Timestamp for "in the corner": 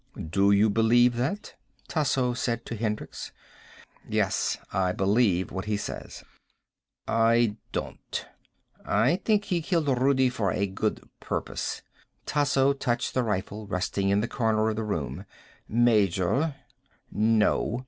14.09-14.69